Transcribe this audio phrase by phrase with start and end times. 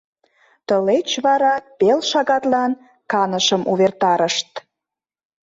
[0.67, 2.71] Тылеч вара пел шагатлан
[3.11, 4.49] канышым увертарышт.